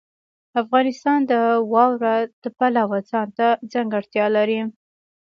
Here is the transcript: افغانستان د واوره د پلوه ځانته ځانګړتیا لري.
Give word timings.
افغانستان 0.61 1.19
د 1.31 1.33
واوره 1.73 2.15
د 2.43 2.45
پلوه 2.57 2.97
ځانته 3.09 3.47
ځانګړتیا 3.73 4.25
لري. 4.37 4.59